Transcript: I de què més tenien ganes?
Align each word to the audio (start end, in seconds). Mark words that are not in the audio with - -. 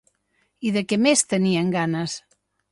I 0.69 0.71
de 0.77 0.83
què 0.93 0.99
més 1.09 1.23
tenien 1.35 1.71
ganes? 1.79 2.19